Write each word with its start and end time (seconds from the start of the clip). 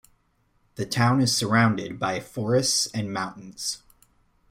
The 0.77 0.87
town 0.87 1.21
is 1.21 1.37
surrounded 1.37 1.99
by 1.99 2.19
forests 2.19 2.87
and 2.91 3.13
mountains. 3.13 3.83